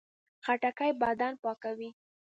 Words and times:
خټکی 0.45 0.91
بدن 1.01 1.31
پاکوي. 1.43 1.89